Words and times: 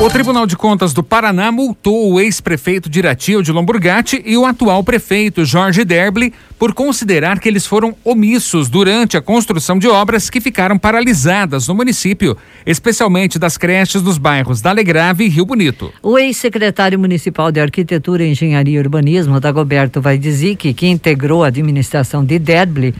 O 0.00 0.08
Tribunal 0.08 0.46
de 0.46 0.56
Contas 0.56 0.92
do 0.92 1.02
Paraná 1.02 1.50
multou 1.50 2.12
o 2.12 2.20
ex-prefeito 2.20 2.88
de 2.88 3.00
Irati, 3.00 3.42
de 3.42 3.50
Lomburgatti, 3.50 4.22
e 4.24 4.36
o 4.36 4.46
atual 4.46 4.84
prefeito, 4.84 5.44
Jorge 5.44 5.84
Derble, 5.84 6.32
por 6.56 6.72
considerar 6.72 7.40
que 7.40 7.48
eles 7.48 7.66
foram 7.66 7.96
omissos 8.04 8.68
durante 8.68 9.16
a 9.16 9.20
construção 9.20 9.76
de 9.76 9.88
obras 9.88 10.30
que 10.30 10.40
ficaram 10.40 10.78
paralisadas 10.78 11.66
no 11.66 11.74
município, 11.74 12.36
especialmente 12.64 13.40
das 13.40 13.58
creches 13.58 14.00
dos 14.00 14.18
bairros 14.18 14.60
Dalegrave 14.60 15.24
e 15.24 15.28
Rio 15.28 15.44
Bonito. 15.44 15.92
O 16.00 16.16
ex-secretário 16.16 16.96
municipal 16.96 17.50
de 17.50 17.58
Arquitetura, 17.58 18.24
Engenharia 18.24 18.76
e 18.76 18.80
Urbanismo, 18.80 19.40
Dagoberto 19.40 20.00
Vaidizic, 20.00 20.74
que 20.74 20.86
integrou 20.86 21.42
a 21.42 21.48
administração 21.48 22.24
de 22.24 22.38
Derble, 22.38 22.94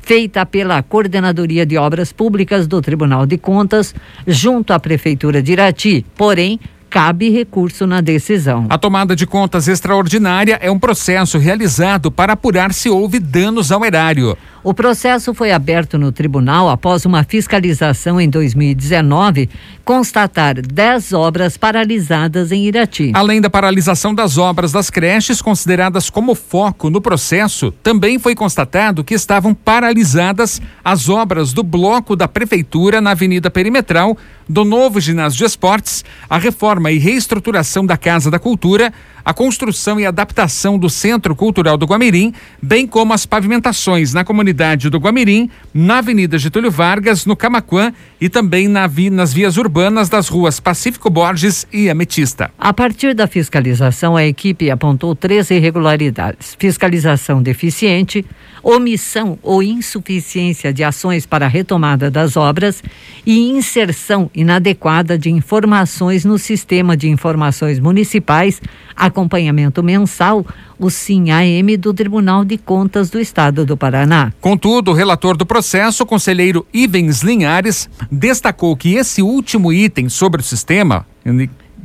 feita 0.08 0.46
pela 0.46 0.82
Coordenadoria 0.82 1.66
de 1.66 1.76
Obras 1.76 2.14
Públicas 2.14 2.66
do 2.66 2.80
Tribunal 2.80 3.26
de 3.26 3.36
Contas, 3.36 3.94
junto 4.26 4.72
à 4.72 4.80
Prefeitura 4.80 5.42
de 5.42 5.52
Irati. 5.52 6.06
Porém, 6.16 6.58
cabe 6.88 7.28
recurso 7.28 7.86
na 7.86 8.00
decisão. 8.00 8.64
A 8.70 8.78
tomada 8.78 9.14
de 9.14 9.26
contas 9.26 9.68
extraordinária 9.68 10.58
é 10.62 10.70
um 10.70 10.78
processo 10.78 11.36
realizado 11.36 12.10
para 12.10 12.32
apurar 12.32 12.72
se 12.72 12.88
houve 12.88 13.20
danos 13.20 13.70
ao 13.70 13.84
erário. 13.84 14.34
O 14.62 14.74
processo 14.74 15.32
foi 15.32 15.52
aberto 15.52 15.96
no 15.96 16.10
tribunal 16.10 16.68
após 16.68 17.04
uma 17.04 17.22
fiscalização 17.22 18.20
em 18.20 18.28
2019 18.28 19.48
constatar 19.84 20.60
10 20.60 21.12
obras 21.12 21.56
paralisadas 21.56 22.50
em 22.50 22.66
Irati. 22.66 23.12
Além 23.14 23.40
da 23.40 23.48
paralisação 23.48 24.12
das 24.12 24.36
obras 24.36 24.72
das 24.72 24.90
creches 24.90 25.40
consideradas 25.40 26.10
como 26.10 26.34
foco 26.34 26.90
no 26.90 27.00
processo, 27.00 27.70
também 27.82 28.18
foi 28.18 28.34
constatado 28.34 29.04
que 29.04 29.14
estavam 29.14 29.54
paralisadas 29.54 30.60
as 30.84 31.08
obras 31.08 31.52
do 31.52 31.62
bloco 31.62 32.16
da 32.16 32.26
prefeitura 32.26 33.00
na 33.00 33.12
Avenida 33.12 33.50
Perimetral, 33.50 34.16
do 34.48 34.64
novo 34.64 35.00
ginásio 35.00 35.38
de 35.38 35.44
esportes, 35.44 36.04
a 36.28 36.38
reforma 36.38 36.90
e 36.90 36.98
reestruturação 36.98 37.86
da 37.86 37.96
Casa 37.96 38.30
da 38.30 38.38
Cultura, 38.38 38.92
a 39.28 39.34
construção 39.34 40.00
e 40.00 40.06
adaptação 40.06 40.78
do 40.78 40.88
Centro 40.88 41.36
Cultural 41.36 41.76
do 41.76 41.84
Guamirim, 41.84 42.32
bem 42.62 42.86
como 42.86 43.12
as 43.12 43.26
pavimentações 43.26 44.14
na 44.14 44.24
comunidade 44.24 44.88
do 44.88 44.98
Guamirim, 44.98 45.50
na 45.74 45.98
Avenida 45.98 46.38
Getúlio 46.38 46.70
Vargas, 46.70 47.26
no 47.26 47.36
Camaquã 47.36 47.92
e 48.18 48.30
também 48.30 48.68
na 48.68 48.86
vi, 48.86 49.10
nas 49.10 49.30
vias 49.30 49.58
urbanas 49.58 50.08
das 50.08 50.28
ruas 50.28 50.58
Pacífico 50.58 51.10
Borges 51.10 51.66
e 51.70 51.90
Ametista. 51.90 52.50
A 52.58 52.72
partir 52.72 53.12
da 53.12 53.26
fiscalização, 53.26 54.16
a 54.16 54.24
equipe 54.24 54.70
apontou 54.70 55.14
três 55.14 55.50
irregularidades: 55.50 56.56
fiscalização 56.58 57.42
deficiente, 57.42 58.24
omissão 58.62 59.38
ou 59.42 59.62
insuficiência 59.62 60.72
de 60.72 60.84
ações 60.84 61.26
para 61.26 61.46
a 61.46 61.48
retomada 61.48 62.10
das 62.10 62.36
obras 62.36 62.82
e 63.26 63.50
inserção 63.50 64.30
inadequada 64.34 65.18
de 65.18 65.30
informações 65.30 66.24
no 66.24 66.38
sistema 66.38 66.96
de 66.96 67.08
informações 67.08 67.78
municipais, 67.78 68.60
acompanhamento 68.96 69.82
mensal, 69.82 70.44
o 70.78 70.90
SIM-AM 70.90 71.76
do 71.76 71.92
Tribunal 71.92 72.44
de 72.44 72.56
Contas 72.56 73.10
do 73.10 73.18
Estado 73.18 73.66
do 73.66 73.76
Paraná. 73.76 74.32
Contudo, 74.40 74.90
o 74.90 74.94
relator 74.94 75.36
do 75.36 75.44
processo, 75.44 76.02
o 76.02 76.06
conselheiro 76.06 76.66
Ivens 76.72 77.22
Linhares, 77.22 77.88
destacou 78.10 78.76
que 78.76 78.94
esse 78.94 79.22
último 79.22 79.72
item 79.72 80.08
sobre 80.08 80.40
o 80.40 80.44
sistema, 80.44 81.04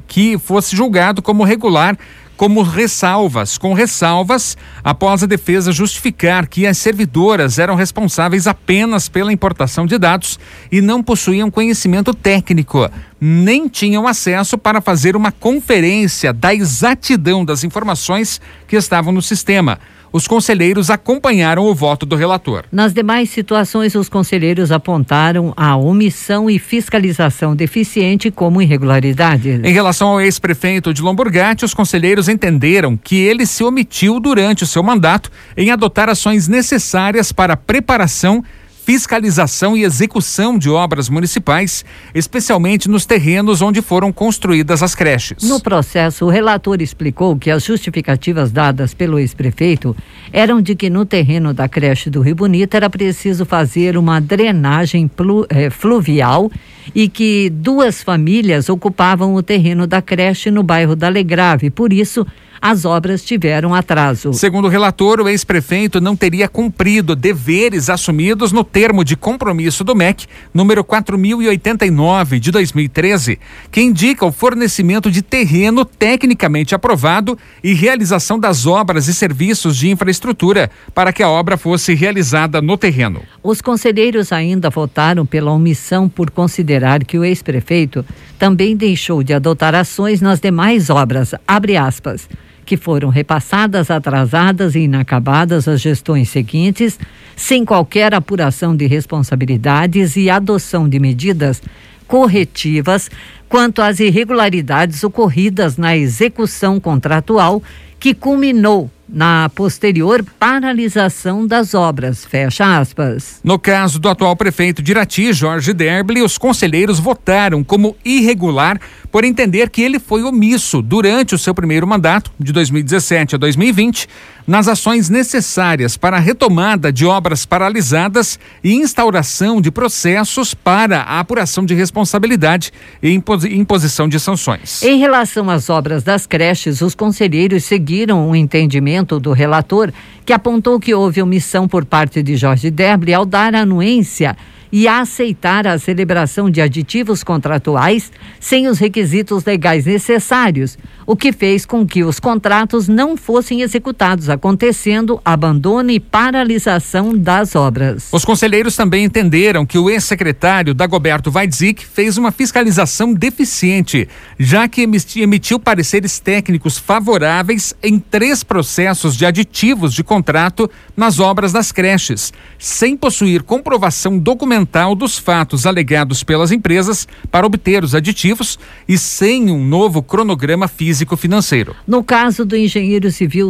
que 0.08 0.38
fosse 0.38 0.75
julgado 0.75 1.22
como 1.22 1.44
regular, 1.44 1.98
como 2.36 2.62
ressalvas, 2.62 3.58
com 3.58 3.74
ressalvas, 3.74 4.58
após 4.84 5.24
a 5.24 5.28
defesa 5.28 5.72
justificar 5.72 6.48
que 6.48 6.66
as 6.66 6.78
servidoras 6.78 7.60
eram 7.60 7.76
responsáveis 7.76 8.48
apenas 8.48 9.08
pela 9.08 9.32
importação 9.32 9.86
de 9.86 9.98
dados 9.98 10.40
e 10.72 10.82
não 10.82 11.04
possuíam 11.04 11.52
conhecimento 11.52 12.14
técnico, 12.14 12.90
nem 13.20 13.68
tinham 13.68 14.08
acesso 14.08 14.58
para 14.58 14.82
fazer 14.82 15.16
uma 15.16 15.32
conferência 15.32 16.34
da 16.34 16.54
exatidão 16.54 17.46
das 17.46 17.64
informações 17.64 18.42
que 18.68 18.76
estavam 18.76 19.14
no 19.14 19.22
sistema 19.22 19.80
os 20.13 20.28
conselheiros 20.28 20.91
acompanharam 20.91 21.66
o 21.66 21.74
voto 21.74 22.06
do 22.06 22.16
relator. 22.16 22.66
Nas 22.72 22.94
demais 22.94 23.31
situações, 23.31 23.96
os 23.96 24.07
conselheiros 24.07 24.72
apontaram 24.72 25.51
a 25.57 25.75
omissão 25.75 26.47
e 26.47 26.59
fiscalização 26.59 27.56
deficiente 27.56 28.29
como 28.29 28.62
irregularidades. 28.62 29.59
Em 29.63 29.74
relação 29.74 30.09
ao 30.09 30.22
ex-prefeito 30.22 30.94
de 30.94 31.01
Lomburgate, 31.01 31.66
os 31.66 31.74
conselheiros 31.74 32.29
entenderam 32.29 32.96
que 32.96 33.16
ele 33.16 33.47
se 33.47 33.63
omitiu 33.63 34.19
durante 34.19 34.63
o 34.63 34.68
seu 34.68 34.84
mandato 34.84 35.31
em 35.57 35.72
adotar 35.72 36.07
ações 36.07 36.47
necessárias 36.47 37.31
para 37.31 37.53
a 37.53 37.57
preparação 37.57 38.44
fiscalização 38.86 39.78
e 39.78 39.84
execução 39.84 40.58
de 40.58 40.70
obras 40.70 41.08
municipais, 41.08 41.86
especialmente 42.14 42.90
nos 42.90 43.06
terrenos 43.06 43.62
onde 43.62 43.82
foram 43.82 44.12
construídas 44.12 44.84
as 44.84 44.94
creches. 44.94 45.44
No 45.44 45.62
processo, 45.62 46.26
o 46.26 46.30
relator 46.30 46.82
explicou 46.82 47.38
que 47.38 47.50
as 47.50 47.64
justificativas 47.64 48.52
dadas 48.52 48.94
pelo 48.94 49.18
ex-prefeito 49.18 49.96
eram 50.32 50.62
de 50.62 50.76
que 50.76 50.90
no 50.90 51.06
terreno 51.06 51.54
da 51.54 51.70
creche 51.70 52.10
do 52.10 52.22
Rio 52.22 52.36
Bonito 52.36 52.76
era 52.76 52.90
preciso 52.90 53.46
fazer 53.46 53.98
uma 53.98 54.20
drenagem 54.20 55.10
eh, 55.50 55.70
fluvial 55.70 56.52
e 56.94 57.08
que 57.08 57.50
duas 57.50 58.04
famílias 58.04 58.68
ocupavam 58.68 59.34
o 59.34 59.42
terreno 59.42 59.88
da 59.88 60.02
creche 60.02 60.52
no 60.52 60.62
bairro 60.62 60.96
da 60.96 61.08
Legrave. 61.08 61.70
Por 61.70 61.94
isso, 61.94 62.28
as 62.63 62.85
obras 62.85 63.22
tiveram 63.22 63.75
atraso. 63.75 64.31
Segundo 64.31 64.66
o 64.66 64.69
relator, 64.69 65.19
o 65.19 65.28
ex-prefeito 65.28 66.00
não 66.00 66.16
teria 66.16 66.47
cumprido 66.47 67.13
deveres 67.13 67.90
assumidos 67.90 68.53
no 68.53 68.63
termo 68.63 69.03
de 69.03 69.18
compromisso 69.18 69.84
do 69.84 69.94
MEC, 69.94 70.28
número 70.53 70.81
4089 70.81 72.40
de 72.40 72.51
2013, 72.51 73.38
que 73.69 73.81
indica 73.81 74.25
o 74.25 74.31
fornecimento 74.31 75.12
de 75.12 75.22
terreno 75.22 75.84
tecnicamente 75.84 76.74
aprovado 76.74 77.38
e 77.62 77.74
realização 77.74 78.40
das 78.40 78.66
obras 78.66 79.09
e 79.09 79.13
serviços 79.13 79.75
de 79.75 79.90
infraestrutura 79.90 80.72
para 80.95 81.12
que 81.12 81.22
a 81.22 81.30
obra 81.30 81.57
fosse 81.57 81.94
realizada 81.94 82.62
no 82.62 82.78
terreno. 82.78 83.24
Os 83.44 83.59
conselheiros 83.59 84.31
ainda 84.31 84.69
votaram 84.69 85.25
pela 85.25 85.51
omissão 85.51 86.07
por 86.07 86.31
considerar 86.31 87.03
que 87.03 87.19
o 87.19 87.25
ex-prefeito 87.25 88.06
também 88.40 88.74
deixou 88.74 89.22
de 89.22 89.34
adotar 89.34 89.75
ações 89.75 90.22
nas 90.22 90.40
demais 90.40 90.90
obras. 90.90 91.35
Abre 91.45 91.75
aspas 91.75 92.25
que 92.66 92.78
foram 92.78 93.09
repassadas, 93.09 93.91
atrasadas 93.91 94.75
e 94.75 94.79
inacabadas 94.79 95.68
às 95.68 95.81
gestões 95.81 96.29
seguintes, 96.29 97.00
sem 97.35 97.66
qualquer 97.66 98.13
apuração 98.13 98.75
de 98.75 98.85
responsabilidades 98.85 100.16
e 100.16 100.29
adoção 100.29 100.88
de 100.88 101.00
medidas 101.00 101.62
corretivas 102.07 103.09
quanto 103.50 103.81
às 103.81 104.00
irregularidades 104.00 105.03
ocorridas 105.03 105.78
na 105.78 105.96
execução 105.96 106.79
contratual, 106.79 107.62
que 108.00 108.13
culminou 108.13 108.90
na 109.08 109.50
posterior 109.50 110.24
paralisação 110.40 111.46
das 111.46 111.74
obras. 111.74 112.25
Fecha 112.25 112.80
aspas. 112.80 113.40
No 113.44 113.59
caso 113.59 114.00
do 114.00 114.10
atual 114.10 114.36
prefeito 114.36 114.81
de 114.81 114.92
Irati, 114.92 115.33
Jorge 115.33 115.74
Derble, 115.74 116.22
os 116.22 116.38
conselheiros 116.38 117.00
votaram 117.00 117.63
como 117.63 117.95
irregular 118.04 118.80
por 119.12 119.24
entender 119.24 119.69
que 119.69 119.81
ele 119.81 120.00
foi 120.00 120.24
omisso 120.24 120.81
durante 120.81 121.36
o 121.36 121.38
seu 121.38 121.54
primeiro 121.54 121.86
mandato, 121.86 122.31
de 122.39 122.51
2017 122.51 123.36
a 123.36 123.38
2020, 123.38 124.07
nas 124.48 124.68
ações 124.68 125.10
necessárias 125.10 125.95
para 125.95 126.18
a 126.18 126.19
retomada 126.19 126.92
de 126.92 127.06
obras 127.06 127.45
paralisadas 127.45 128.39
e 128.63 128.74
instauração 128.74 129.62
de 129.62 129.72
processos 129.72 130.54
para 130.54 131.01
a 131.01 131.19
apuração 131.19 131.66
de 131.66 131.74
responsabilidade 131.74 132.72
e 133.01 133.12
imposição 133.12 134.07
de 134.07 134.19
sanções. 134.19 134.81
Em 134.81 134.98
relação 134.98 135.50
às 135.50 135.69
obras 135.69 136.04
das 136.04 136.25
creches, 136.25 136.81
os 136.81 136.95
conselheiros 136.95 137.63
seguiram 137.63 138.28
um 138.28 138.36
entendimento 138.36 138.93
do 139.01 139.31
relator 139.31 139.92
que 140.25 140.34
apontou 140.34 140.80
que 140.80 140.94
houve 140.94 141.22
omissão 141.22 141.68
por 141.68 141.86
parte 141.86 142.22
de 142.22 142.36
Jorge 142.36 142.69
Derble 142.69 143.13
ao 143.13 143.25
dar 143.25 143.56
anuência 143.56 144.38
e 144.74 144.88
aceitar 144.88 145.68
a 145.68 145.78
celebração 145.78 146.50
de 146.50 146.60
aditivos 146.60 147.24
contratuais 147.24 148.12
sem 148.40 148.68
os 148.68 148.80
requisitos 148.80 149.46
legais 149.46 149.86
necessários, 149.86 150.80
o 151.06 151.16
que 151.16 151.31
fez 151.31 151.64
com 151.64 151.86
que 151.86 152.04
os 152.04 152.20
contratos 152.20 152.88
não 152.88 153.16
fossem 153.16 153.62
executados, 153.62 154.31
acontecendo 154.31 155.22
abandono 155.24 155.92
e 155.92 156.00
paralisação 156.00 157.16
das 157.16 157.56
obras. 157.56 158.08
Os 158.12 158.25
conselheiros 158.25 158.75
também 158.75 159.04
entenderam 159.04 159.64
que 159.64 159.78
o 159.78 159.92
ex-secretário 159.92 160.74
Dagoberto 160.74 161.30
Weidzik 161.30 161.86
fez 161.86 162.18
uma 162.18 162.31
fiscalização 162.31 163.14
deficiente, 163.14 164.10
já 164.40 164.68
que 164.68 164.90
emitiu 165.18 165.60
pareceres 165.60 166.18
técnicos 166.18 166.80
favoráveis 166.80 167.76
em 167.84 168.00
três 168.00 168.44
processos 168.44 169.16
de 169.16 169.24
aditivos 169.24 169.94
de 169.94 170.04
contrato 170.04 170.68
nas 170.98 171.19
obras 171.19 171.54
das 171.54 171.72
creches, 171.72 172.34
sem 172.58 172.98
possuir 172.98 173.44
comprovação 173.44 174.18
documental 174.18 174.62
dos 174.95 175.18
fatos 175.18 175.65
alegados 175.65 176.24
pelas 176.24 176.51
empresas 176.51 177.07
para 177.31 177.45
obter 177.45 177.83
os 177.83 177.94
aditivos 177.95 178.60
e 178.88 178.98
sem 178.98 179.50
um 179.50 179.63
novo 179.63 180.01
cronograma 180.01 180.68
físico-financeiro. 180.68 181.75
No 181.88 182.04
caso 182.04 182.45
do 182.45 182.56
engenheiro 182.56 183.12
civil 183.12 183.50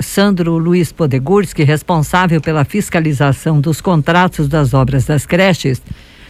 Sandro 0.00 0.58
Luiz 0.58 0.92
Podegurski, 0.92 1.62
responsável 1.62 2.40
pela 2.40 2.64
fiscalização 2.64 3.60
dos 3.60 3.80
contratos 3.80 4.48
das 4.48 4.74
obras 4.74 5.04
das 5.04 5.26
creches, 5.26 5.80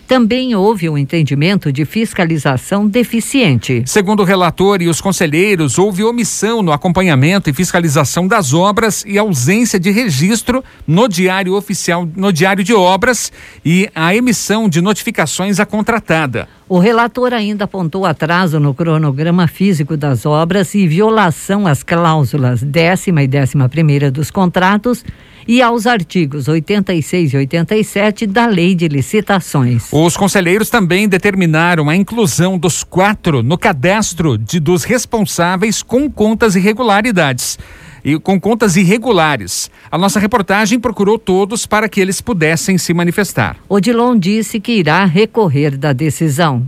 também 0.07 0.55
houve 0.55 0.89
um 0.89 0.97
entendimento 0.97 1.73
de 1.73 1.85
fiscalização 1.85 2.87
deficiente. 2.87 3.83
Segundo 3.87 4.21
o 4.21 4.25
relator 4.25 4.81
e 4.81 4.89
os 4.89 5.01
conselheiros, 5.01 5.79
houve 5.79 6.05
omissão 6.05 6.63
no 6.63 6.73
acompanhamento 6.73 7.51
e 7.51 7.53
fiscalização 7.53 8.27
das 8.27 8.55
obras 8.55 9.05
e 9.07 9.19
ausência 9.19 9.79
de 9.79 9.91
registro 9.91 10.63
no 10.87 11.09
diário 11.09 11.55
oficial, 11.55 12.09
no 12.17 12.33
diário 12.33 12.63
de 12.63 12.73
obras 12.73 13.33
e 13.65 13.91
a 13.95 14.15
emissão 14.15 14.69
de 14.69 14.81
notificações 14.81 15.59
à 15.59 15.67
contratada. 15.67 16.49
O 16.69 16.79
relator 16.79 17.33
ainda 17.33 17.65
apontou 17.65 18.05
atraso 18.05 18.59
no 18.59 18.75
cronograma 18.75 19.47
físico 19.47 19.97
das 19.97 20.27
obras 20.27 20.75
e 20.75 20.87
violação 20.87 21.67
às 21.67 21.83
cláusulas 21.83 22.61
décima 22.63 23.23
e 23.23 23.29
décima 23.29 23.69
primeira 23.69 24.11
dos 24.11 24.33
contratos 24.33 25.05
e 25.47 25.63
aos 25.63 25.87
artigos 25.87 26.49
86 26.49 27.33
e 27.33 27.37
87 27.37 28.27
da 28.27 28.47
Lei 28.47 28.75
de 28.75 28.89
Licitações. 28.89 29.89
Os 29.93 30.17
conselheiros 30.17 30.69
também 30.69 31.09
determinaram 31.09 31.89
a 31.89 31.97
inclusão 31.97 32.59
dos 32.59 32.83
quatro 32.83 33.43
no 33.43 33.57
cadastro 33.57 34.37
de, 34.37 34.59
dos 34.59 34.85
responsáveis 34.85 35.83
com 35.83 36.11
contas 36.11 36.57
irregularidades 36.57 37.59
e 38.05 38.19
com 38.21 38.41
contas 38.41 38.77
irregulares. 38.77 39.69
A 39.91 39.99
nossa 39.99 40.21
reportagem 40.21 40.79
procurou 40.79 41.19
todos 41.19 41.67
para 41.67 41.89
que 41.89 42.01
eles 42.01 42.21
pudessem 42.21 42.79
se 42.79 42.95
manifestar. 42.95 43.57
Odilon 43.69 44.17
disse 44.17 44.61
que 44.61 44.73
irá 44.73 45.05
recorrer 45.05 45.77
da 45.77 45.93
decisão. 45.93 46.67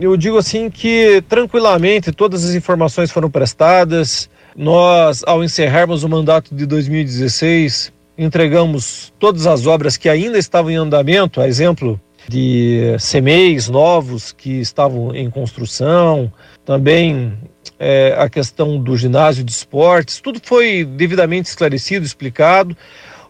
Eu 0.00 0.16
digo 0.16 0.36
assim 0.36 0.68
que 0.68 1.22
tranquilamente 1.28 2.10
todas 2.10 2.44
as 2.44 2.56
informações 2.56 3.12
foram 3.12 3.30
prestadas. 3.30 4.28
Nós, 4.56 5.22
ao 5.24 5.44
encerrarmos 5.44 6.02
o 6.02 6.08
mandato 6.08 6.52
de 6.52 6.66
2016, 6.66 7.92
entregamos 8.16 9.12
todas 9.18 9.46
as 9.46 9.66
obras 9.66 9.96
que 9.96 10.08
ainda 10.08 10.38
estavam 10.38 10.70
em 10.70 10.76
andamento, 10.76 11.40
a 11.40 11.48
exemplo 11.48 12.00
de 12.28 12.96
CMEs 12.98 13.68
novos 13.68 14.32
que 14.32 14.60
estavam 14.60 15.14
em 15.14 15.28
construção, 15.28 16.32
também 16.64 17.36
é, 17.78 18.14
a 18.18 18.28
questão 18.28 18.78
do 18.78 18.96
ginásio 18.96 19.44
de 19.44 19.52
esportes, 19.52 20.20
tudo 20.20 20.40
foi 20.42 20.84
devidamente 20.84 21.48
esclarecido, 21.48 22.04
explicado. 22.04 22.76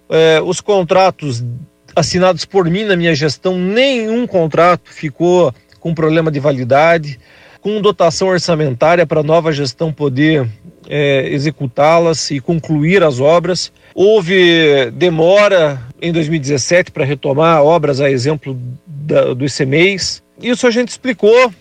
É, 0.09 0.41
os 0.41 0.61
contratos 0.61 1.45
assinados 1.97 2.45
por 2.45 2.69
mim 2.69 2.85
na 2.85 2.97
minha 2.97 3.15
gestão, 3.15 3.59
nenhum 3.59 4.27
contrato 4.27 4.93
ficou 4.93 5.53
com 5.81 5.95
problema 5.95 6.31
de 6.31 6.41
validade, 6.41 7.19
com 7.61 7.81
dotação 7.81 8.29
orçamentária 8.29 9.07
para 9.07 9.21
a 9.21 9.25
nova 9.25 9.53
gestão 9.53 9.93
poder 9.93 10.49
é, 10.89 11.29
executá-las 11.31 12.31
e 12.31 12.41
concluir 12.41 13.03
as 13.03 13.21
obras. 13.21 13.73
Houve 13.95 14.91
demora 14.91 15.81
em 16.03 16.13
2017 16.13 16.91
para 16.91 17.05
retomar 17.05 17.63
obras, 17.63 18.01
a 18.01 18.11
exemplo 18.11 18.59
da, 18.87 19.33
do 19.33 19.45
ICMEIs. 19.45 20.23
Isso 20.43 20.67
a 20.67 20.71
gente 20.71 20.89
explicou, 20.89 21.53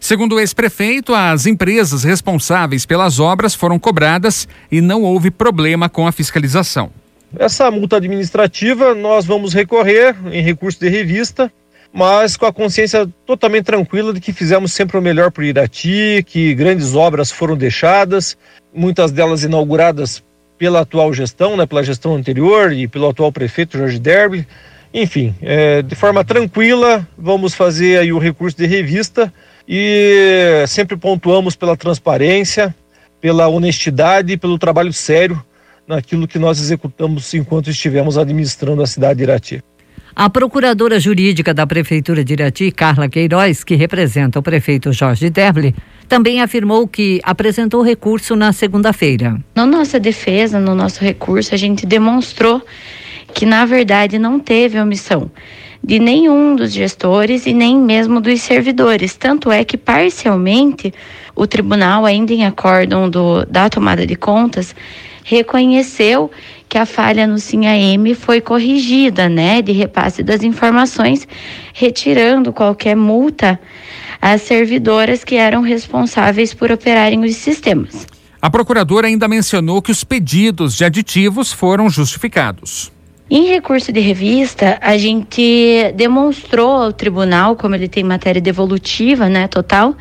Segundo 0.00 0.36
o 0.36 0.40
ex-prefeito, 0.40 1.12
as 1.12 1.44
empresas 1.44 2.04
responsáveis 2.04 2.86
pelas 2.86 3.18
obras 3.18 3.54
foram 3.54 3.78
cobradas 3.78 4.46
e 4.70 4.80
não 4.80 5.02
houve 5.02 5.30
problema 5.30 5.88
com 5.88 6.06
a 6.06 6.12
fiscalização. 6.12 6.90
Essa 7.36 7.70
multa 7.70 7.96
administrativa 7.96 8.94
nós 8.94 9.26
vamos 9.26 9.52
recorrer 9.52 10.16
em 10.32 10.40
recurso 10.40 10.78
de 10.80 10.88
revista, 10.88 11.52
mas 11.92 12.36
com 12.36 12.46
a 12.46 12.52
consciência 12.52 13.08
totalmente 13.26 13.64
tranquila 13.64 14.12
de 14.12 14.20
que 14.20 14.32
fizemos 14.32 14.72
sempre 14.72 14.96
o 14.96 15.02
melhor 15.02 15.30
para 15.30 15.42
o 15.42 15.44
Irati, 15.44 16.24
que 16.26 16.54
grandes 16.54 16.94
obras 16.94 17.30
foram 17.30 17.56
deixadas, 17.56 18.36
muitas 18.72 19.10
delas 19.10 19.42
inauguradas 19.42 20.22
pela 20.58 20.80
atual 20.80 21.12
gestão, 21.14 21.56
né, 21.56 21.64
pela 21.64 21.84
gestão 21.84 22.16
anterior 22.16 22.72
e 22.72 22.88
pelo 22.88 23.08
atual 23.08 23.30
prefeito 23.30 23.78
Jorge 23.78 23.98
Derby. 23.98 24.46
Enfim, 24.92 25.34
é, 25.40 25.82
de 25.82 25.94
forma 25.94 26.24
tranquila, 26.24 27.06
vamos 27.16 27.54
fazer 27.54 27.98
aí 27.98 28.12
o 28.12 28.18
recurso 28.18 28.56
de 28.56 28.66
revista 28.66 29.32
e 29.68 30.64
sempre 30.66 30.96
pontuamos 30.96 31.54
pela 31.54 31.76
transparência, 31.76 32.74
pela 33.20 33.48
honestidade 33.48 34.32
e 34.32 34.36
pelo 34.36 34.58
trabalho 34.58 34.92
sério 34.92 35.42
naquilo 35.86 36.26
que 36.28 36.38
nós 36.38 36.60
executamos 36.60 37.32
enquanto 37.34 37.70
estivemos 37.70 38.18
administrando 38.18 38.82
a 38.82 38.86
cidade 38.86 39.18
de 39.18 39.22
Irati. 39.24 39.64
A 40.14 40.28
procuradora 40.28 40.98
jurídica 40.98 41.54
da 41.54 41.66
Prefeitura 41.66 42.24
de 42.24 42.32
Irati, 42.32 42.70
Carla 42.70 43.08
Queiroz, 43.08 43.62
que 43.62 43.74
representa 43.74 44.38
o 44.38 44.42
prefeito 44.42 44.92
Jorge 44.92 45.30
Derble, 45.30 45.74
também 46.08 46.40
afirmou 46.40 46.88
que 46.88 47.20
apresentou 47.22 47.82
recurso 47.82 48.34
na 48.34 48.52
segunda-feira. 48.52 49.38
Na 49.54 49.66
nossa 49.66 50.00
defesa, 50.00 50.58
no 50.58 50.74
nosso 50.74 51.04
recurso, 51.04 51.54
a 51.54 51.58
gente 51.58 51.86
demonstrou 51.86 52.62
que, 53.34 53.44
na 53.44 53.64
verdade, 53.66 54.18
não 54.18 54.40
teve 54.40 54.80
omissão 54.80 55.30
de 55.82 55.98
nenhum 55.98 56.56
dos 56.56 56.72
gestores 56.72 57.46
e 57.46 57.52
nem 57.52 57.76
mesmo 57.76 58.20
dos 58.20 58.40
servidores. 58.40 59.16
Tanto 59.16 59.50
é 59.50 59.64
que, 59.64 59.76
parcialmente, 59.76 60.92
o 61.34 61.46
tribunal, 61.46 62.04
ainda 62.04 62.32
em 62.32 62.44
acórdão 62.44 63.08
do, 63.08 63.44
da 63.46 63.68
tomada 63.68 64.06
de 64.06 64.16
contas, 64.16 64.74
reconheceu 65.28 66.30
que 66.66 66.78
a 66.78 66.86
falha 66.86 67.26
no 67.26 67.38
SINAM 67.38 68.14
foi 68.14 68.40
corrigida, 68.40 69.28
né, 69.28 69.60
de 69.60 69.72
repasse 69.72 70.22
das 70.22 70.42
informações, 70.42 71.28
retirando 71.74 72.50
qualquer 72.50 72.96
multa 72.96 73.60
às 74.22 74.40
servidoras 74.42 75.24
que 75.24 75.36
eram 75.36 75.60
responsáveis 75.60 76.54
por 76.54 76.72
operarem 76.72 77.22
os 77.24 77.36
sistemas. 77.36 78.06
A 78.40 78.48
procuradora 78.48 79.06
ainda 79.06 79.28
mencionou 79.28 79.82
que 79.82 79.90
os 79.90 80.02
pedidos 80.02 80.74
de 80.74 80.84
aditivos 80.84 81.52
foram 81.52 81.90
justificados. 81.90 82.90
Em 83.30 83.44
recurso 83.48 83.92
de 83.92 84.00
revista, 84.00 84.78
a 84.80 84.96
gente 84.96 85.92
demonstrou 85.94 86.70
ao 86.70 86.92
tribunal, 86.94 87.54
como 87.56 87.74
ele 87.74 87.86
tem 87.86 88.02
matéria 88.02 88.40
devolutiva, 88.40 89.28
né, 89.28 89.46
total, 89.46 89.94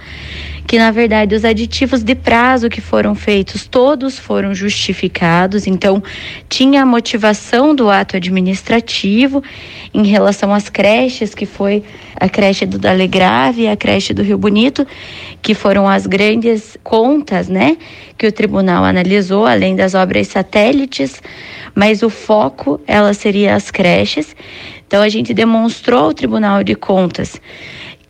que 0.68 0.78
na 0.78 0.92
verdade 0.92 1.34
os 1.34 1.46
aditivos 1.46 2.04
de 2.04 2.14
prazo 2.14 2.70
que 2.70 2.82
foram 2.82 3.16
feitos 3.16 3.66
todos 3.66 4.20
foram 4.20 4.54
justificados, 4.54 5.66
então 5.66 6.04
tinha 6.50 6.84
a 6.84 6.86
motivação 6.86 7.74
do 7.74 7.90
ato 7.90 8.18
administrativo 8.18 9.42
em 9.94 10.06
relação 10.06 10.54
às 10.54 10.70
creches, 10.70 11.34
que 11.34 11.46
foi 11.46 11.84
a 12.16 12.28
creche 12.28 12.66
do 12.66 12.78
Dalegrave 12.78 13.64
e 13.64 13.68
a 13.70 13.78
creche 13.78 14.14
do 14.14 14.22
Rio 14.22 14.38
Bonito, 14.38 14.86
que 15.42 15.54
foram 15.54 15.88
as 15.88 16.06
grandes 16.06 16.78
contas, 16.84 17.48
né, 17.48 17.78
que 18.18 18.28
o 18.28 18.32
tribunal 18.32 18.84
analisou, 18.84 19.46
além 19.46 19.76
das 19.76 19.96
obras 19.96 20.28
satélites 20.28 21.22
mas 21.78 22.02
o 22.02 22.10
foco 22.10 22.82
ela 22.88 23.14
seria 23.14 23.54
as 23.54 23.70
creches. 23.70 24.36
Então 24.88 25.04
a 25.04 25.10
gente 25.10 25.32
demonstrou 25.32 26.06
ao 26.06 26.14
Tribunal 26.14 26.64
de 26.64 26.74
Contas 26.74 27.40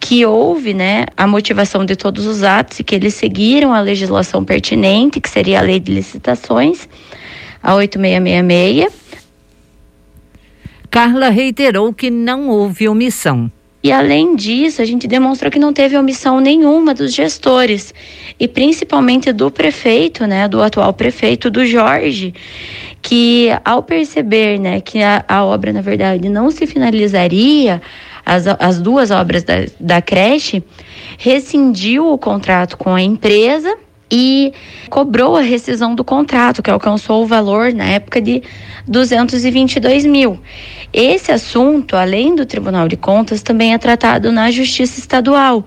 que 0.08 0.26
houve, 0.26 0.74
né, 0.74 1.06
a 1.18 1.28
motivação 1.28 1.84
de 1.84 1.94
todos 1.94 2.26
os 2.26 2.42
atos 2.42 2.80
e 2.80 2.84
que 2.86 2.96
eles 2.96 3.14
seguiram 3.14 3.74
a 3.74 3.82
legislação 3.82 4.42
pertinente, 4.42 5.20
que 5.20 5.30
seria 5.30 5.60
a 5.60 5.62
Lei 5.62 5.82
de 5.82 5.92
Licitações, 5.92 6.88
a 7.62 7.76
8666. 7.76 8.94
Carla 10.90 11.28
reiterou 11.28 11.94
que 11.94 12.10
não 12.10 12.48
houve 12.48 12.88
omissão. 12.88 13.52
E 13.84 13.92
além 13.92 14.34
disso, 14.38 14.82
a 14.82 14.86
gente 14.86 15.10
demonstrou 15.10 15.52
que 15.52 15.60
não 15.60 15.74
teve 15.74 15.98
omissão 15.98 16.40
nenhuma 16.40 16.94
dos 16.94 17.14
gestores 17.14 17.94
e 18.40 18.48
principalmente 18.48 19.34
do 19.34 19.52
prefeito, 19.52 20.26
né, 20.26 20.48
do 20.48 20.62
atual 20.62 20.94
prefeito 20.94 21.50
do 21.50 21.66
Jorge, 21.66 22.34
que 23.02 23.50
ao 23.66 23.84
perceber 23.84 24.58
né, 24.58 24.80
que 24.80 25.04
a, 25.04 25.26
a 25.28 25.44
obra, 25.44 25.74
na 25.74 25.82
verdade, 25.82 26.30
não 26.30 26.50
se 26.50 26.66
finalizaria, 26.66 27.82
as, 28.28 28.46
as 28.60 28.82
duas 28.82 29.10
obras 29.10 29.42
da, 29.46 29.54
da 29.80 30.02
creche, 30.02 30.62
rescindiu 31.18 32.12
o 32.12 32.18
contrato 32.18 32.78
com 32.78 32.94
a 32.94 33.02
empresa 33.02 33.74
e 34.12 34.54
cobrou 34.90 35.38
a 35.38 35.42
rescisão 35.42 35.96
do 35.96 36.04
contrato, 36.04 36.62
que 36.62 36.70
alcançou 36.70 37.24
o 37.24 37.26
valor 37.26 37.72
na 37.74 37.86
época 37.86 38.22
de 38.22 38.44
222 38.86 40.06
mil. 40.06 40.38
Esse 40.92 41.32
assunto, 41.32 41.96
além 41.96 42.36
do 42.36 42.46
Tribunal 42.46 42.90
de 42.90 42.98
Contas, 42.98 43.42
também 43.42 43.74
é 43.74 43.78
tratado 43.78 44.30
na 44.30 44.52
Justiça 44.52 45.00
Estadual, 45.00 45.66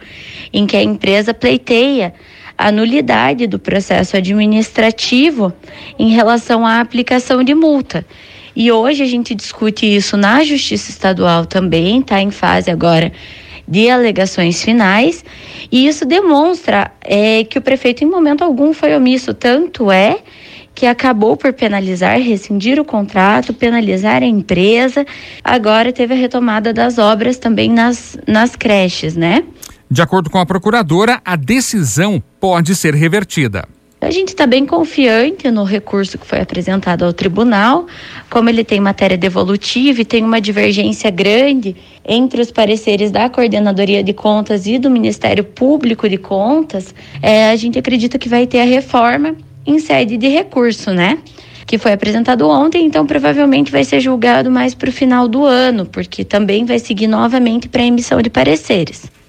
em 0.52 0.67
que 0.67 0.76
a 0.76 0.83
empresa 0.83 1.33
pleiteia 1.33 2.12
a 2.59 2.71
nulidade 2.71 3.47
do 3.47 3.59
processo 3.59 4.19
administrativo 4.19 5.50
em 5.99 6.11
relação 6.11 6.67
à 6.67 6.81
aplicação 6.81 7.43
de 7.43 7.55
multa. 7.55 8.05
E 8.54 8.71
hoje 8.71 9.02
a 9.02 9.07
gente 9.07 9.35
discute 9.35 9.87
isso 9.87 10.16
na 10.16 10.42
Justiça 10.45 10.90
Estadual 10.90 11.47
também, 11.47 12.00
está 12.00 12.21
em 12.21 12.30
fase 12.30 12.71
agora 12.71 13.12
de 13.66 13.88
alegações 13.88 14.62
finais, 14.62 15.25
e 15.71 15.87
isso 15.87 16.04
demonstra 16.04 16.90
é, 17.00 17.45
que 17.45 17.57
o 17.57 17.62
prefeito, 17.62 18.02
em 18.02 18.07
momento 18.09 18.42
algum, 18.42 18.75
foi 18.75 18.97
omisso. 18.97 19.33
Tanto 19.33 19.92
é 19.92 20.19
que 20.75 20.87
acabou 20.87 21.37
por 21.37 21.52
penalizar, 21.52 22.19
rescindir 22.19 22.80
o 22.80 22.85
contrato, 22.85 23.54
penalizar 23.54 24.23
a 24.23 24.26
empresa. 24.26 25.07
Agora 25.45 25.92
teve 25.92 26.14
a 26.14 26.16
retomada 26.16 26.73
das 26.73 26.99
obras 26.99 27.38
também 27.38 27.71
nas, 27.71 28.19
nas 28.26 28.57
creches, 28.57 29.14
né? 29.14 29.45
De 29.90 30.02
acordo 30.02 30.30
com 30.30 30.38
a 30.38 30.47
procuradora, 30.47 31.21
a 31.25 31.37
decisão 31.37 32.23
pode 32.40 32.75
ser 32.75 32.95
revertida. 32.95 33.69
A 34.00 34.11
gente 34.11 34.28
está 34.28 34.47
bem 34.47 34.64
confiante 34.64 35.50
no 35.50 35.62
recurso 35.62 36.16
que 36.16 36.26
foi 36.26 36.40
apresentado 36.40 37.04
ao 37.04 37.12
tribunal, 37.12 37.87
como 38.30 38.49
ele 38.49 38.64
tem 38.64 38.80
matéria 38.80 39.16
devolutiva 39.16 40.00
e 40.00 40.04
tem 40.07 40.25
uma 40.25 40.40
divergência 40.40 41.11
grande 41.11 41.76
entre 42.02 42.40
os 42.40 42.50
pareceres 42.50 43.11
da 43.11 43.28
Coordenadoria 43.28 44.02
de 44.02 44.14
Contas 44.14 44.66
e 44.66 44.78
do 44.78 44.90
Ministério 44.90 45.45
Público 45.45 46.09
de 46.09 46.16
Contas, 46.16 46.95
é, 47.21 47.50
a 47.50 47.57
gente 47.57 47.78
acredita 47.78 48.19
que 48.19 48.28
vai 48.28 48.47
ter 48.47 48.61
a 48.61 48.64
reforma 48.64 49.37
em 49.66 49.78
sede 49.78 50.16
de 50.16 50.28
recurso, 50.28 50.92
né? 50.92 51.19
Que 51.66 51.76
foi 51.76 51.92
apresentado 51.92 52.49
ontem, 52.49 52.87
então 52.87 53.07
provavelmente 53.07 53.71
vai 53.71 53.85
ser 53.85 54.00
julgado 54.00 54.50
mais 54.50 54.75
para 54.75 54.88
o 54.88 54.92
final 54.92 55.28
do 55.28 55.45
ano, 55.45 55.85
porque 55.85 56.25
também 56.25 56.64
vai 56.64 56.78
seguir 56.78 57.07
novamente 57.07 57.69
para 57.69 57.83
a 57.83 57.87
emissão 57.87 58.23
de 58.23 58.30
pareceres. 58.30 59.19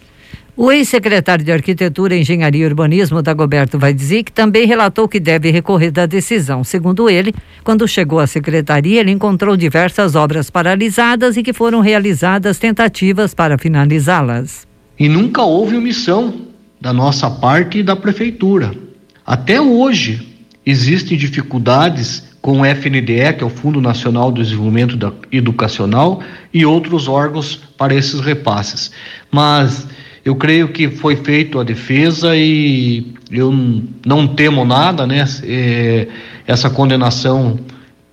O 0.63 0.71
ex-secretário 0.71 1.43
de 1.43 1.51
Arquitetura, 1.51 2.15
Engenharia 2.15 2.63
e 2.63 2.67
Urbanismo, 2.67 3.23
Dagoberto 3.23 3.79
Vaidzic, 3.79 4.31
também 4.31 4.67
relatou 4.67 5.07
que 5.07 5.19
deve 5.19 5.49
recorrer 5.49 5.89
da 5.89 6.05
decisão. 6.05 6.63
Segundo 6.63 7.09
ele, 7.09 7.33
quando 7.63 7.87
chegou 7.87 8.19
à 8.19 8.27
secretaria, 8.27 8.99
ele 8.99 9.09
encontrou 9.09 9.57
diversas 9.57 10.13
obras 10.13 10.51
paralisadas 10.51 11.35
e 11.35 11.41
que 11.41 11.51
foram 11.51 11.79
realizadas 11.79 12.59
tentativas 12.59 13.33
para 13.33 13.57
finalizá-las. 13.57 14.67
E 14.99 15.09
nunca 15.09 15.41
houve 15.41 15.75
omissão 15.75 16.45
da 16.79 16.93
nossa 16.93 17.27
parte 17.27 17.79
e 17.79 17.83
da 17.83 17.95
prefeitura. 17.95 18.71
Até 19.25 19.59
hoje 19.59 20.45
existem 20.63 21.17
dificuldades 21.17 22.35
com 22.39 22.61
o 22.61 22.65
FNDE, 22.67 23.33
que 23.35 23.43
é 23.43 23.47
o 23.47 23.49
Fundo 23.49 23.81
Nacional 23.81 24.31
do 24.31 24.43
Desenvolvimento 24.43 25.11
Educacional, 25.31 26.21
e 26.53 26.63
outros 26.67 27.07
órgãos 27.07 27.55
para 27.75 27.95
esses 27.95 28.19
repasses. 28.19 28.91
Mas 29.31 29.87
eu 30.23 30.35
creio 30.35 30.67
que 30.69 30.89
foi 30.89 31.15
feito 31.15 31.59
a 31.59 31.63
defesa 31.63 32.35
e 32.35 33.13
eu 33.31 33.51
não 34.05 34.27
temo 34.27 34.63
nada, 34.63 35.07
né? 35.07 35.25
É, 35.43 36.07
essa 36.45 36.69
condenação 36.69 37.59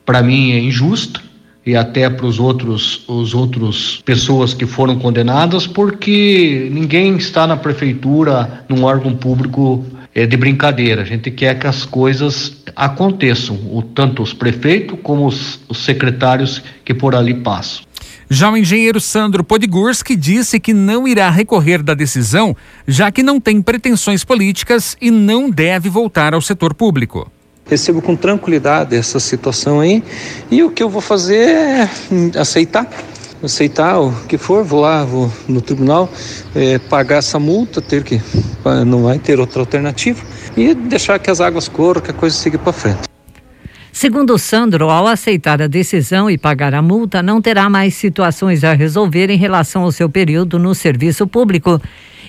para 0.07 0.23
mim 0.23 0.53
é 0.53 0.59
injusta 0.59 1.21
e 1.67 1.77
até 1.77 2.09
para 2.09 2.25
os 2.25 2.41
outros 2.41 3.03
os 3.07 3.35
outros 3.35 4.00
pessoas 4.05 4.55
que 4.55 4.65
foram 4.65 4.99
condenadas, 4.99 5.67
porque 5.67 6.69
ninguém 6.73 7.17
está 7.17 7.47
na 7.47 7.57
prefeitura, 7.57 8.65
num 8.69 8.85
órgão 8.85 9.15
público 9.15 9.85
é, 10.15 10.25
de 10.25 10.37
brincadeira. 10.37 11.03
A 11.03 11.05
gente 11.05 11.31
quer 11.31 11.59
que 11.59 11.67
as 11.67 11.85
coisas 11.85 12.57
aconteçam, 12.75 13.57
o, 13.71 13.83
tanto 13.83 14.23
os 14.23 14.33
prefeitos 14.33 14.99
como 15.03 15.27
os, 15.27 15.61
os 15.69 15.79
secretários 15.79 16.62
que 16.85 16.95
por 16.95 17.15
ali 17.15 17.35
passam. 17.35 17.83
Já 18.30 18.50
o 18.50 18.56
engenheiro 18.56 19.00
Sandro 19.00 19.42
Podgorski 19.42 20.14
disse 20.14 20.61
que 20.61 20.75
não 20.75 21.08
irá 21.08 21.30
recorrer 21.30 21.82
da 21.82 21.94
decisão, 21.94 22.54
já 22.87 23.11
que 23.11 23.23
não 23.23 23.40
tem 23.40 23.62
pretensões 23.62 24.23
políticas 24.23 24.97
e 25.00 25.11
não 25.11 25.49
deve 25.49 25.88
voltar 25.88 26.35
ao 26.35 26.42
setor 26.42 26.75
público. 26.75 27.30
Recebo 27.64 28.02
com 28.02 28.14
tranquilidade 28.14 28.94
essa 28.94 29.18
situação 29.18 29.80
aí 29.80 30.02
e 30.50 30.62
o 30.62 30.70
que 30.70 30.82
eu 30.82 30.90
vou 30.90 31.00
fazer 31.00 31.49
é 31.49 31.90
aceitar 32.38 32.87
aceitar 33.42 34.00
o 34.00 34.12
que 34.26 34.37
for, 34.37 34.64
vou 34.64 34.80
lá, 34.80 35.04
vou 35.04 35.32
no 35.47 35.61
tribunal 35.61 36.11
é, 36.54 36.78
pagar 36.78 37.18
essa 37.18 37.38
multa, 37.38 37.80
ter 37.80 38.02
que 38.02 38.20
não 38.85 39.04
vai 39.04 39.18
ter 39.18 39.38
outra 39.38 39.61
alternativa 39.61 40.23
e 40.56 40.75
deixar 40.75 41.18
que 41.18 41.30
as 41.30 41.40
águas 41.40 41.68
corram, 41.68 42.00
que 42.00 42.11
a 42.11 42.14
coisa 42.14 42.37
siga 42.37 42.58
para 42.58 42.73
frente. 42.73 43.08
Segundo 44.00 44.38
Sandro, 44.38 44.90
ao 44.90 45.09
aceitar 45.09 45.61
a 45.61 45.67
decisão 45.67 46.31
e 46.31 46.38
pagar 46.38 46.73
a 46.73 46.81
multa, 46.81 47.21
não 47.21 47.43
terá 47.43 47.69
mais 47.69 47.95
situações 47.95 48.62
a 48.62 48.73
resolver 48.73 49.28
em 49.28 49.37
relação 49.37 49.83
ao 49.83 49.90
seu 49.90 50.09
período 50.09 50.57
no 50.57 50.73
serviço 50.73 51.26
público 51.26 51.83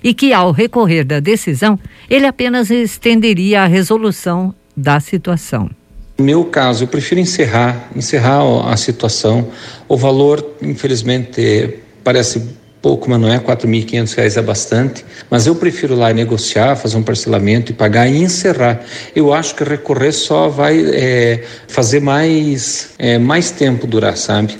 e 0.03 0.11
que, 0.11 0.33
ao 0.33 0.51
recorrer 0.51 1.03
da 1.03 1.19
decisão, 1.19 1.77
ele 2.09 2.25
apenas 2.25 2.71
estenderia 2.71 3.61
a 3.61 3.67
resolução 3.67 4.51
da 4.75 4.99
situação. 4.99 5.69
No 6.17 6.25
meu 6.25 6.43
caso, 6.45 6.85
eu 6.85 6.87
prefiro 6.87 7.21
encerrar, 7.21 7.87
encerrar 7.95 8.41
a 8.67 8.75
situação. 8.75 9.49
O 9.87 9.95
valor, 9.95 10.43
infelizmente, 10.63 11.81
parece 12.03 12.49
pouco, 12.81 13.09
mas 13.09 13.19
não 13.19 13.27
é 13.27 13.37
R$ 13.37 13.43
4.500 13.43 14.37
é 14.37 14.41
bastante, 14.41 15.05
mas 15.29 15.45
eu 15.45 15.55
prefiro 15.55 15.95
lá 15.95 16.13
negociar, 16.13 16.75
fazer 16.75 16.97
um 16.97 17.03
parcelamento 17.03 17.71
e 17.71 17.75
pagar 17.75 18.07
e 18.07 18.23
encerrar. 18.23 18.81
Eu 19.15 19.33
acho 19.33 19.55
que 19.55 19.63
recorrer 19.63 20.11
só 20.11 20.47
vai 20.47 20.79
é, 20.79 21.43
fazer 21.67 21.99
mais, 21.99 22.91
é, 22.97 23.17
mais 23.17 23.51
tempo 23.51 23.85
durar, 23.85 24.15
sabe? 24.17 24.57